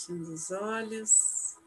Fechando 0.00 0.32
os 0.32 0.50
olhos, 0.50 1.58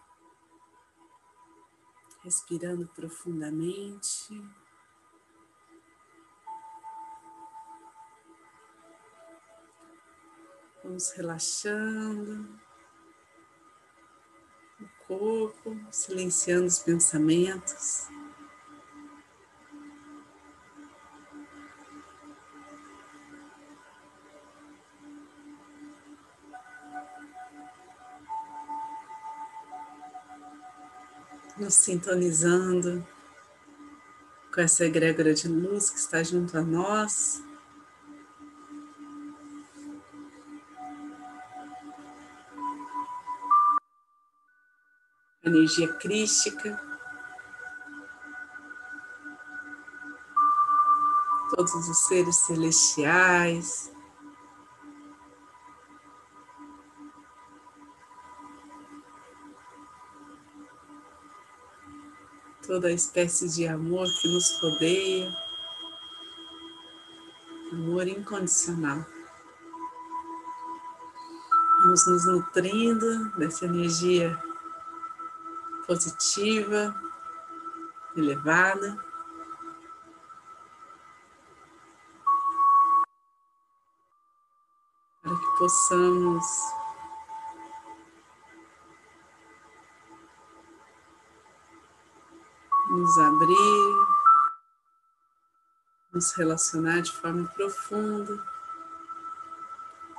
respirando 2.23 2.87
profundamente. 2.87 4.33
Vamos 10.83 11.11
relaxando 11.11 12.59
o 14.81 15.05
corpo, 15.07 15.79
silenciando 15.91 16.65
os 16.65 16.79
pensamentos. 16.79 18.07
Nos 31.57 31.75
sintonizando 31.75 33.05
com 34.53 34.61
essa 34.61 34.85
egrégora 34.85 35.33
de 35.33 35.47
luz 35.47 35.89
que 35.89 35.99
está 35.99 36.23
junto 36.23 36.57
a 36.57 36.61
nós. 36.61 37.43
Energia 45.43 45.93
crística. 45.93 46.81
Todos 51.55 51.73
os 51.87 51.97
seres 52.07 52.35
celestiais, 52.37 53.92
toda 62.73 62.91
espécie 62.91 63.47
de 63.49 63.67
amor 63.67 64.07
que 64.19 64.27
nos 64.29 64.59
rodeia, 64.59 65.37
amor 67.71 68.07
incondicional. 68.07 69.05
Vamos 71.83 72.07
nos 72.07 72.25
nutrindo 72.25 73.29
dessa 73.37 73.65
energia 73.65 74.41
positiva, 75.85 76.99
elevada. 78.15 78.97
Para 85.21 85.35
que 85.35 85.45
possamos 85.59 86.43
nos 93.13 93.19
abrir, 93.19 94.07
nos 96.11 96.31
relacionar 96.33 97.01
de 97.01 97.11
forma 97.11 97.47
profunda, 97.49 98.43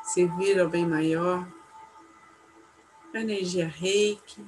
servir 0.04 0.60
ao 0.60 0.68
bem 0.68 0.86
maior, 0.86 1.46
a 3.12 3.20
energia 3.20 3.66
reiki, 3.66 4.46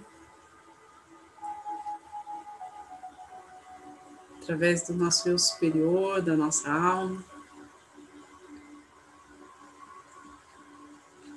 através 4.40 4.86
do 4.86 4.94
nosso 4.94 5.28
eu 5.28 5.38
superior, 5.38 6.22
da 6.22 6.36
nossa 6.36 6.70
alma. 6.70 7.24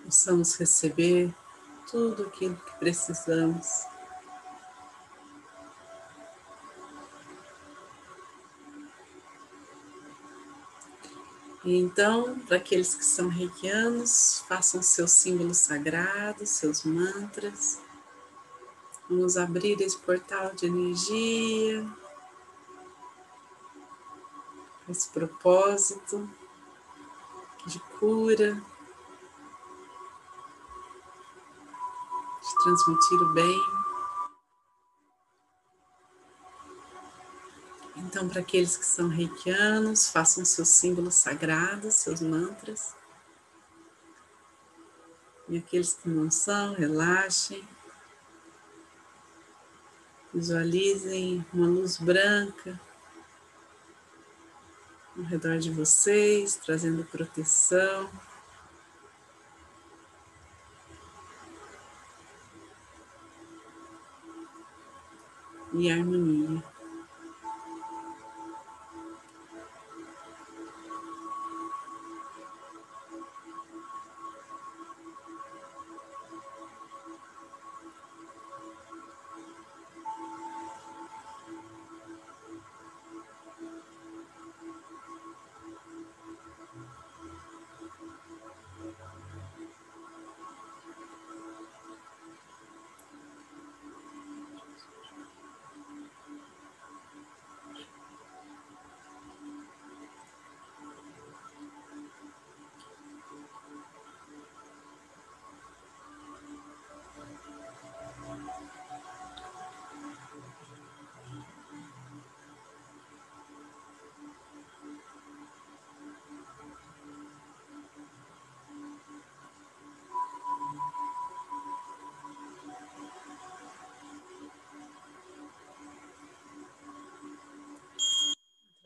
Possamos 0.06 0.56
receber 0.56 1.34
tudo 1.90 2.24
aquilo 2.24 2.56
que 2.56 2.72
precisamos 2.78 3.86
então, 11.66 12.40
para 12.48 12.56
aqueles 12.56 12.96
que 12.96 13.04
são 13.04 13.28
reikianos, 13.28 14.44
façam 14.48 14.82
seus 14.82 15.12
símbolos 15.12 15.58
sagrados, 15.58 16.50
seus 16.50 16.84
mantras. 16.84 17.82
Vamos 19.10 19.36
abrir 19.36 19.82
esse 19.82 19.98
portal 19.98 20.54
de 20.54 20.68
energia, 20.68 21.86
esse 24.88 25.10
propósito 25.10 26.30
de 27.66 27.80
cura, 28.00 28.54
de 32.42 32.64
transmitir 32.64 33.22
o 33.22 33.34
bem. 33.34 33.79
Então, 38.20 38.28
para 38.28 38.42
aqueles 38.42 38.76
que 38.76 38.86
são 38.86 39.08
reikianos, 39.08 40.10
façam 40.10 40.44
seus 40.44 40.68
símbolos 40.68 41.16
sagrados, 41.16 41.96
seus 41.96 42.20
mantras. 42.20 42.94
E 45.48 45.58
aqueles 45.58 45.94
que 45.94 46.10
não 46.10 46.30
são, 46.30 46.74
relaxem. 46.74 47.66
Visualizem 50.34 51.46
uma 51.54 51.68
luz 51.68 51.96
branca 51.96 52.78
ao 55.16 55.24
redor 55.24 55.58
de 55.58 55.72
vocês, 55.72 56.58
trazendo 56.58 57.06
proteção. 57.06 58.12
E 65.72 65.90
harmonia. 65.90 66.62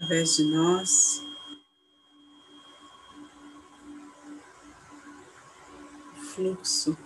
Através 0.04 0.36
de 0.36 0.44
nós. 0.44 1.24
Fluxo 6.34 6.98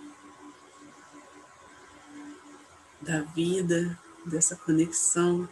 da 3.00 3.20
vida, 3.20 3.98
dessa 4.26 4.56
conexão 4.56 5.48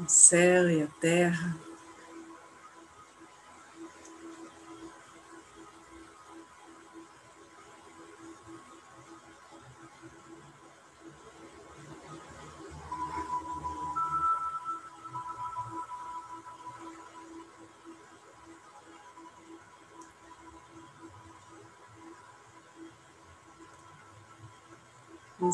o 0.00 0.08
céu 0.08 0.70
e 0.70 0.82
a 0.82 0.86
terra. 1.00 1.67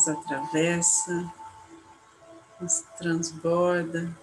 nos 0.05 0.07
atravessa, 0.07 1.33
nos 2.61 2.81
transborda. 2.97 4.15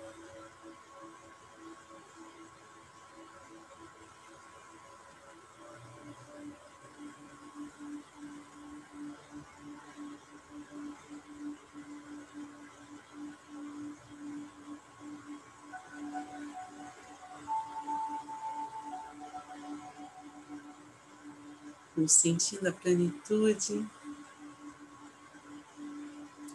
nos 21.94 22.12
sentindo 22.12 22.68
a 22.68 22.72
plenitude 22.72 23.86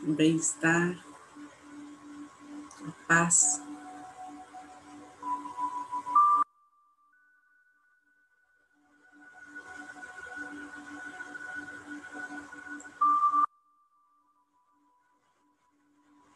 o 0.07 0.13
bem-estar, 0.13 0.97
a 2.87 2.91
paz. 3.07 3.61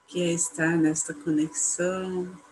Que 0.07 0.23
é 0.23 0.33
estar 0.33 0.75
nesta 0.75 1.13
conexão 1.13 2.50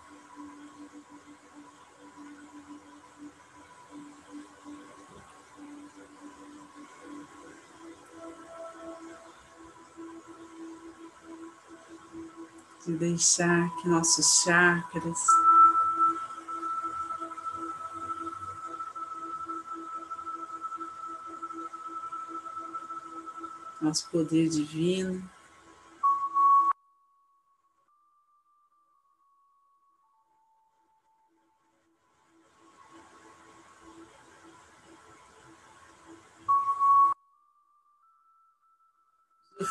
deixar 13.00 13.74
que 13.78 13.88
nossos 13.88 14.44
chakras 14.44 15.18
nosso 23.82 24.10
poder 24.10 24.50
divino 24.50 25.24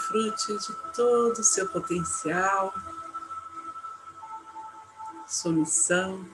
frute 0.09 0.57
de 0.57 0.75
todo 0.95 1.39
o 1.39 1.45
seu 1.45 1.69
potencial 1.69 2.73
missão. 5.53 6.25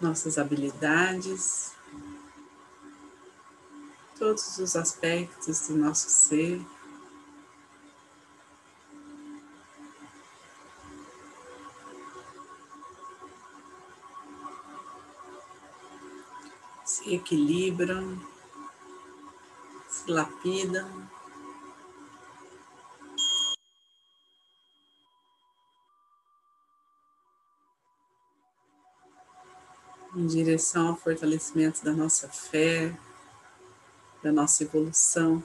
Nossas 0.00 0.38
habilidades, 0.38 1.72
todos 4.18 4.58
os 4.58 4.74
aspectos 4.74 5.68
do 5.68 5.76
nosso 5.76 6.08
ser. 6.08 6.64
Equilibram, 17.14 18.20
se 19.88 20.10
lapidam. 20.10 21.08
Em 30.14 30.26
direção 30.26 30.88
ao 30.88 30.96
fortalecimento 30.96 31.84
da 31.84 31.92
nossa 31.92 32.28
fé, 32.28 32.98
da 34.22 34.32
nossa 34.32 34.64
evolução. 34.64 35.42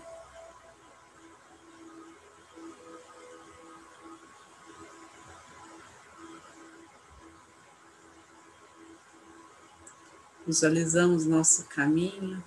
Visualizamos 10.53 11.25
nosso 11.25 11.65
caminho. 11.65 12.43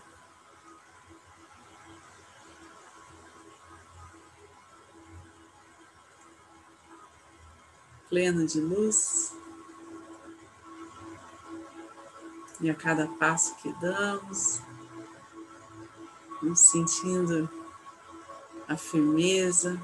Pleno 8.09 8.47
de 8.47 8.61
luz. 8.61 9.35
E 12.61 12.71
a 12.71 12.77
cada 12.77 13.09
passo 13.09 13.57
que 13.57 13.73
damos, 13.81 14.61
nos 16.41 16.61
sentindo 16.61 17.51
a 18.69 18.77
firmeza, 18.77 19.83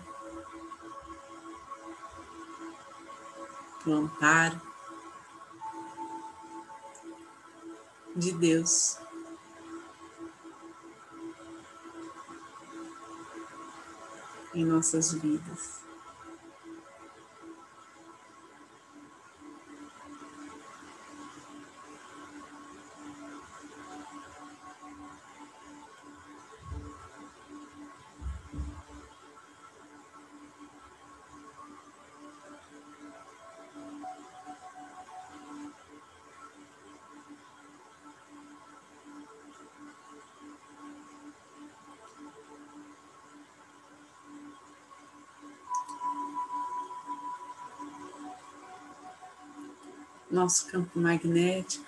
o 3.84 3.92
amparo. 3.92 4.71
De 8.14 8.32
Deus. 8.32 8.98
Em 14.54 14.64
nossas 14.64 15.12
vidas. 15.14 15.91
Nosso 50.32 50.66
campo 50.66 50.98
magnético, 50.98 51.84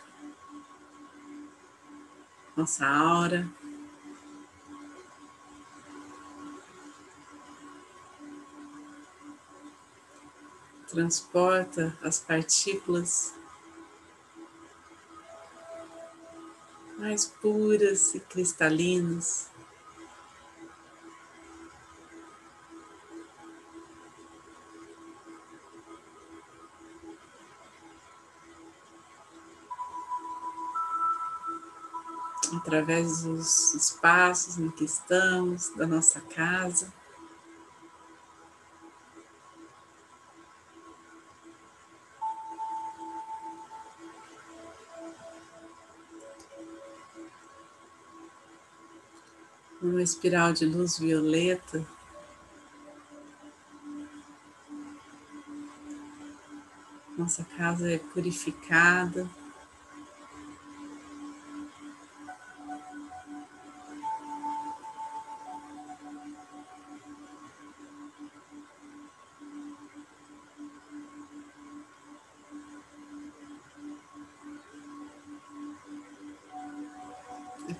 nossa 2.54 2.86
aura. 2.86 3.48
Transporta 10.86 11.98
as 12.02 12.20
partículas 12.20 13.34
mais 16.96 17.26
puras 17.26 18.14
e 18.14 18.20
cristalinas 18.20 19.50
através 32.52 33.22
dos 33.22 33.74
espaços 33.74 34.58
em 34.58 34.70
que 34.70 34.84
estamos, 34.84 35.70
da 35.76 35.86
nossa 35.86 36.20
casa. 36.20 36.92
Uma 49.80 50.02
espiral 50.02 50.52
de 50.52 50.64
luz 50.64 50.98
violeta 50.98 51.86
nossa 57.16 57.44
casa 57.56 57.90
é 57.90 57.98
purificada. 57.98 59.28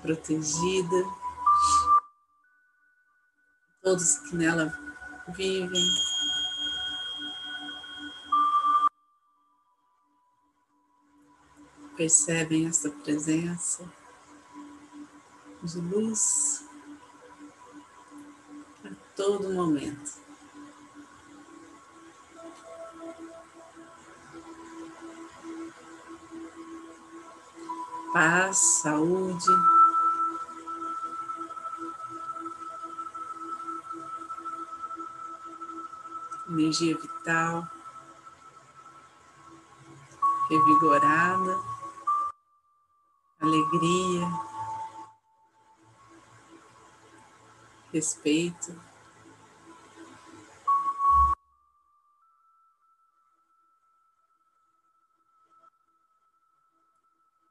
Protegida, 0.05 1.03
todos 3.81 4.17
que 4.19 4.35
nela 4.35 4.71
vivem. 5.29 5.83
percebem 11.97 12.67
essa 12.67 12.89
presença 12.89 13.89
de 15.63 15.79
luz 15.79 16.67
a 18.83 18.89
todo 19.15 19.53
momento. 19.53 20.11
Paz, 28.11 28.57
saúde. 28.81 29.74
Energia 36.47 36.95
vital, 36.95 37.67
revigorada, 40.47 41.59
alegria, 43.39 44.27
respeito. 47.91 48.79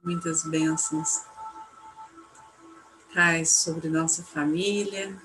Muitas 0.03 0.45
bênçãos 0.45 1.25
cai 3.13 3.45
sobre 3.45 3.89
nossa 3.89 4.23
família, 4.23 5.17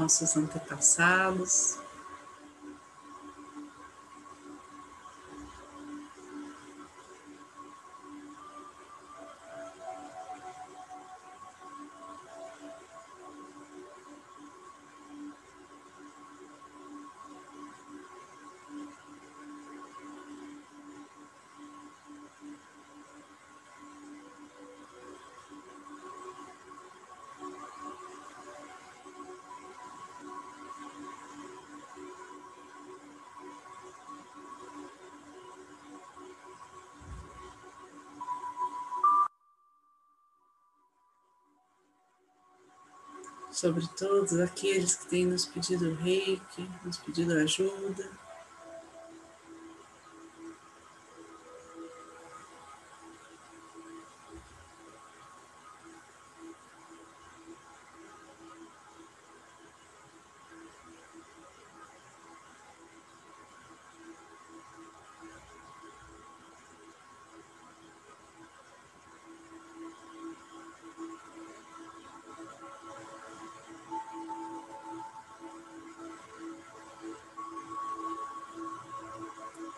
nossos 0.00 0.34
antepassados. 0.36 1.76
Sobre 43.60 43.86
todos 43.88 44.40
aqueles 44.40 44.94
que 44.94 45.06
têm 45.06 45.26
nos 45.26 45.44
pedido 45.44 45.94
reiki, 45.96 46.66
nos 46.82 46.96
pedido 46.96 47.34
ajuda. 47.34 48.08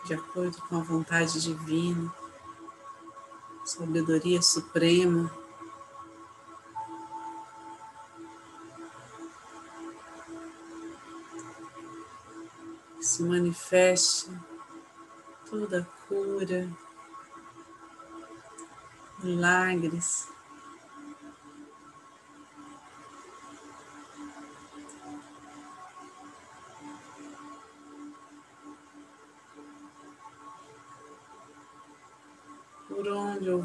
De 0.05 0.13
acordo 0.13 0.61
com 0.67 0.77
a 0.77 0.83
vontade 0.83 1.41
divina, 1.41 2.13
sabedoria 3.63 4.41
suprema. 4.41 5.31
Se 12.99 13.23
manifeste 13.23 14.31
toda 15.49 15.81
a 15.81 16.07
cura, 16.07 16.69
milagres. 19.21 20.32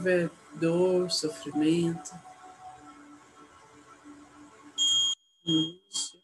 Houver 0.09 0.31
dor, 0.55 1.11
sofrimento, 1.11 2.15
angústia. 5.47 6.19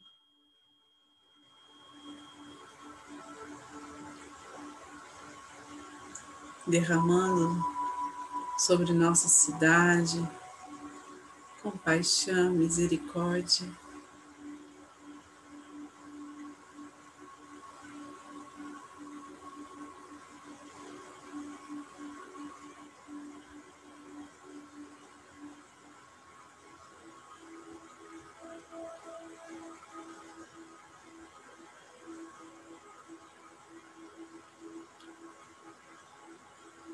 Derramando 6.67 7.63
sobre 8.57 8.95
nossa 8.95 9.29
cidade 9.29 10.27
compaixão, 11.63 12.53
misericórdia. 12.53 13.84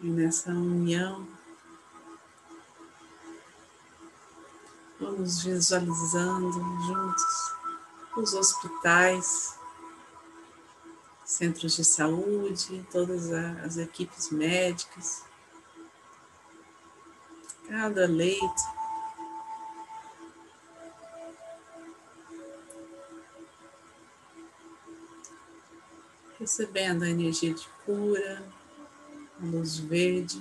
E 0.03 0.07
nessa 0.07 0.51
união, 0.51 1.29
vamos 4.99 5.43
visualizando 5.43 6.53
juntos 6.87 7.55
os 8.17 8.35
hospitais, 8.35 9.59
centros 11.23 11.77
de 11.77 11.85
saúde, 11.85 12.87
todas 12.91 13.31
as 13.31 13.77
equipes 13.77 14.31
médicas, 14.31 15.23
cada 17.69 18.07
leito. 18.07 18.81
Recebendo 26.39 27.03
a 27.05 27.09
energia 27.11 27.53
de 27.53 27.69
cura, 27.85 28.43
luz 29.43 29.91
verde. 29.91 30.35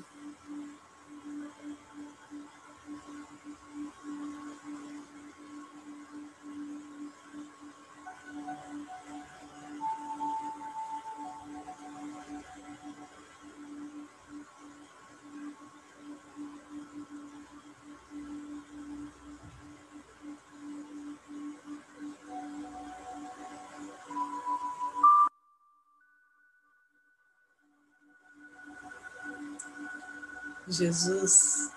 Jesus 30.80 31.70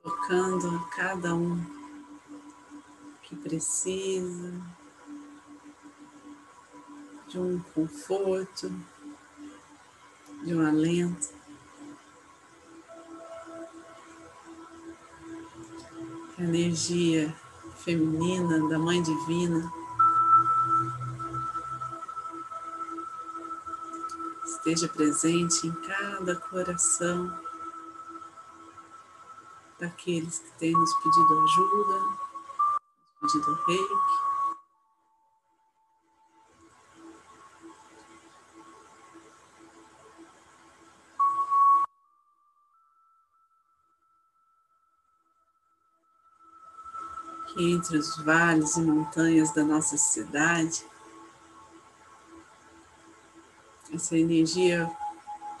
tocando 0.00 0.86
cada 0.94 1.34
um 1.34 1.60
que 3.24 3.34
precisa 3.34 4.52
de 7.26 7.36
um 7.36 7.58
conforto, 7.74 8.72
de 10.44 10.54
um 10.54 10.64
alento. 10.64 11.30
A 16.38 16.42
energia 16.42 17.34
feminina 17.78 18.68
da 18.68 18.78
Mãe 18.78 19.02
Divina 19.02 19.68
esteja 24.44 24.86
presente 24.86 25.66
em 25.66 25.72
cada 25.72 26.36
coração 26.36 27.36
daqueles 29.84 30.38
que 30.38 30.50
têm 30.52 30.72
nos 30.72 30.94
pedido 30.94 31.44
ajuda, 31.44 32.18
pedido 33.20 33.54
reiki. 33.66 33.94
Que 47.52 47.72
entre 47.72 47.98
os 47.98 48.16
vales 48.24 48.76
e 48.76 48.80
montanhas 48.80 49.52
da 49.52 49.62
nossa 49.62 49.98
cidade, 49.98 50.84
essa 53.92 54.16
energia 54.16 54.90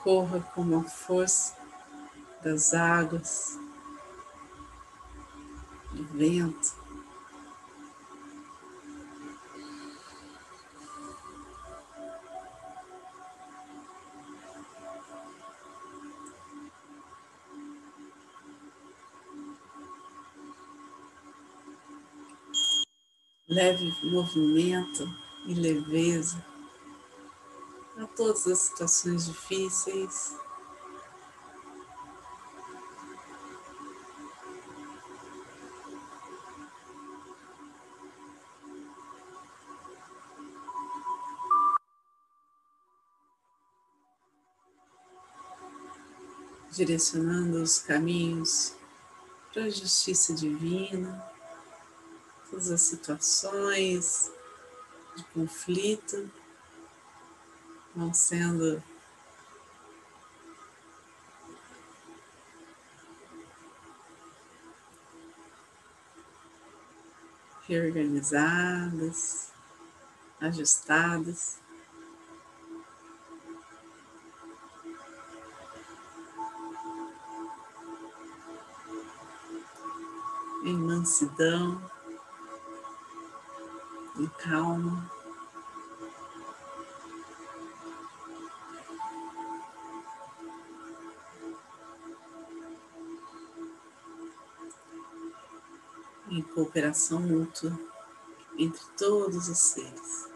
corra 0.02 0.40
como 0.54 0.80
a 0.80 0.84
força 0.84 1.54
das 2.42 2.74
águas, 2.74 3.58
vento. 6.02 6.84
Leve 23.48 23.92
movimento 24.02 25.08
e 25.46 25.54
leveza 25.54 26.44
a 27.98 28.06
todas 28.06 28.46
as 28.46 28.58
situações 28.58 29.26
difíceis. 29.26 30.43
Direcionando 46.74 47.62
os 47.62 47.78
caminhos 47.78 48.74
para 49.52 49.64
a 49.64 49.70
justiça 49.70 50.34
divina, 50.34 51.24
todas 52.50 52.70
as 52.70 52.80
situações 52.82 54.30
de 55.16 55.24
conflito 55.26 56.30
vão 57.94 58.12
sendo 58.12 58.82
reorganizadas, 67.68 69.52
ajustadas. 70.40 71.63
Mansidão, 81.04 81.82
em 84.18 84.26
calma. 84.26 85.12
em 96.30 96.42
cooperação 96.42 97.20
mútua 97.20 97.78
entre 98.58 98.82
todos 98.96 99.48
os 99.48 99.58
seres. 99.58 100.33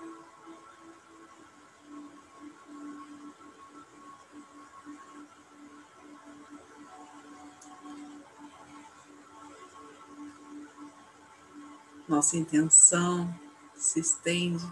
Nossa 12.18 12.36
intenção 12.36 13.32
se 13.76 14.00
estende 14.00 14.66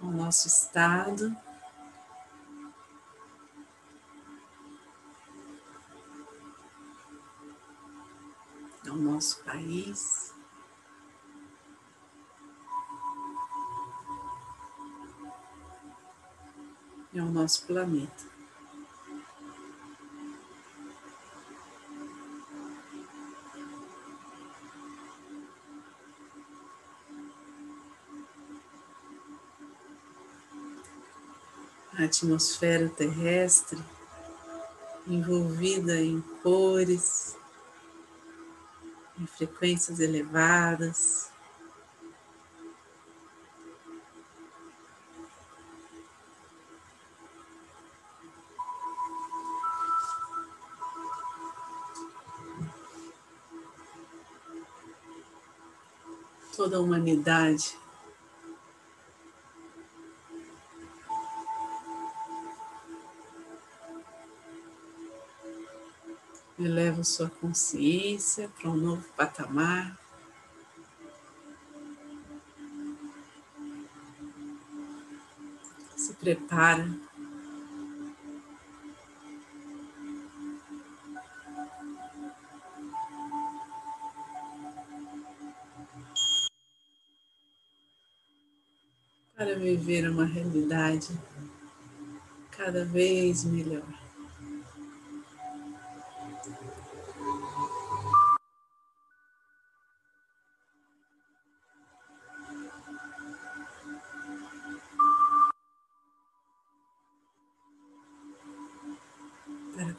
ao 0.00 0.10
nosso 0.10 0.48
estado 0.48 1.36
ao 8.88 8.96
nosso 8.96 9.44
país. 9.44 10.34
E 17.12 17.18
ao 17.18 17.26
nosso 17.26 17.66
planeta. 17.66 18.35
Atmosfera 32.06 32.88
terrestre 32.88 33.78
envolvida 35.06 36.00
em 36.00 36.20
cores, 36.42 37.36
em 39.18 39.26
frequências 39.26 40.00
elevadas. 40.00 41.30
Toda 56.56 56.78
a 56.78 56.80
humanidade 56.80 57.78
eleva 66.66 67.02
sua 67.04 67.30
consciência 67.30 68.48
para 68.48 68.70
um 68.70 68.76
novo 68.76 69.04
patamar. 69.16 69.98
Se 75.96 76.12
prepara 76.14 76.88
para 89.36 89.54
viver 89.54 90.08
uma 90.08 90.24
realidade 90.24 91.10
cada 92.50 92.84
vez 92.84 93.44
melhor. 93.44 94.05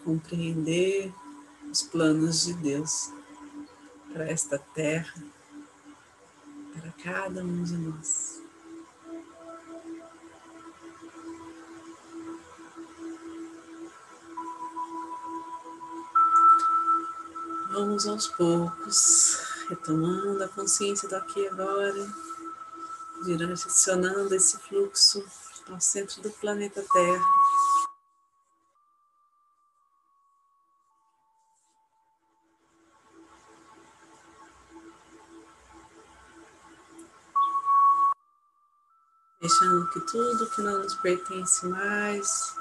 Compreender 0.07 1.13
os 1.69 1.83
planos 1.83 2.45
de 2.45 2.53
Deus 2.53 3.11
para 4.13 4.23
esta 4.31 4.57
terra, 4.57 5.21
para 6.73 6.89
cada 7.03 7.43
um 7.43 7.61
de 7.61 7.75
nós. 7.75 8.41
Vamos 17.69 18.07
aos 18.07 18.27
poucos, 18.27 19.39
retomando 19.67 20.41
a 20.41 20.47
consciência 20.47 21.09
do 21.09 21.17
aqui 21.17 21.41
e 21.41 21.47
agora, 21.49 22.07
direcionando 23.25 24.33
esse 24.33 24.57
fluxo 24.57 25.21
ao 25.69 25.81
centro 25.81 26.21
do 26.21 26.29
planeta 26.29 26.81
Terra. 26.93 27.25
Deixando 39.47 39.89
que 39.91 40.01
tudo 40.01 40.49
que 40.49 40.61
não 40.61 40.79
nos 40.79 40.95
pertence 40.95 41.65
mais 41.67 42.53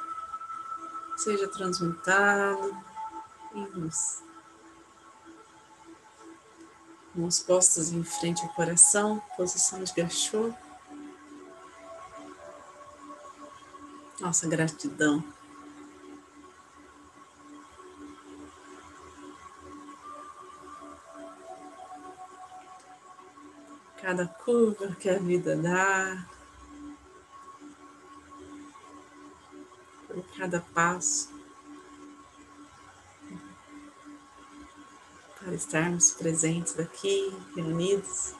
seja 1.16 1.48
transmutado 1.48 2.76
em 3.52 3.66
luz. 3.70 4.22
Mãos 7.12 7.40
postas 7.40 7.90
em 7.90 8.04
frente 8.04 8.42
ao 8.42 8.50
coração, 8.50 9.20
posição 9.36 9.82
de 9.82 9.92
gachô. 9.94 10.54
Nossa 14.20 14.46
gratidão. 14.46 15.24
Cada 24.00 24.28
curva 24.28 24.94
que 24.94 25.10
a 25.10 25.18
vida 25.18 25.56
dá, 25.56 26.35
cada 30.46 30.60
passo, 30.72 31.28
para 35.40 35.52
estarmos 35.54 36.12
presentes 36.12 36.78
aqui, 36.78 37.36
reunidos. 37.56 38.32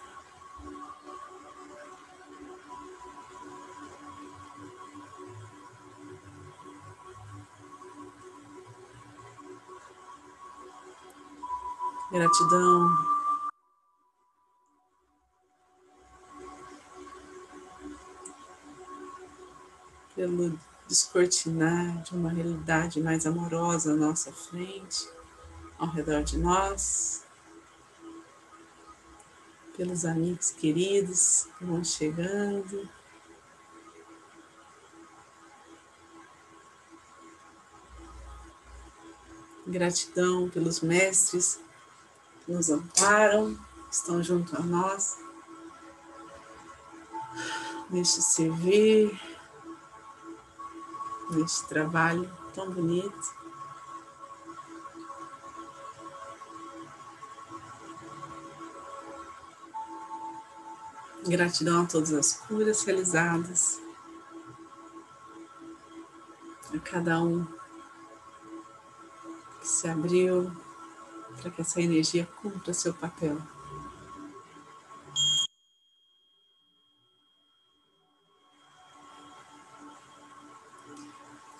Gratidão 12.12 13.16
pelo 20.14 20.56
descortinar 20.88 22.02
de 22.02 22.14
uma 22.14 22.30
realidade 22.30 23.00
mais 23.00 23.26
amorosa 23.26 23.92
à 23.92 23.96
nossa 23.96 24.32
frente, 24.32 25.08
ao 25.78 25.88
redor 25.88 26.22
de 26.22 26.38
nós, 26.38 27.24
pelos 29.76 30.04
amigos 30.04 30.50
queridos 30.50 31.48
que 31.58 31.64
vão 31.64 31.84
chegando. 31.84 32.88
Gratidão 39.66 40.48
pelos 40.48 40.80
mestres 40.80 41.58
que 42.44 42.52
nos 42.52 42.70
amparam, 42.70 43.58
estão 43.90 44.22
junto 44.22 44.56
a 44.56 44.60
nós 44.60 45.18
neste 47.90 48.22
servir, 48.22 49.18
neste 51.30 51.66
trabalho 51.66 52.30
tão 52.54 52.70
bonito. 52.70 53.34
Gratidão 61.26 61.82
a 61.82 61.86
todas 61.86 62.12
as 62.12 62.34
curas 62.34 62.84
realizadas, 62.84 63.80
a 66.72 66.78
cada 66.78 67.20
um 67.20 67.44
que 69.60 69.66
se 69.66 69.88
abriu 69.88 70.52
para 71.40 71.50
que 71.50 71.60
essa 71.60 71.80
energia 71.80 72.28
cumpra 72.40 72.72
seu 72.72 72.94
papel. 72.94 73.36